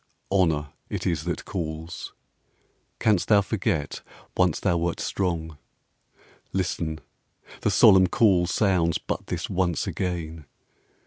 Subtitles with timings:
[0.31, 2.15] Honour it is that calls:
[2.97, 4.01] canst thou forget
[4.35, 5.59] Once thou wert strong?
[6.53, 7.01] Listen;
[7.61, 10.47] the solemn call Sounds but this once again.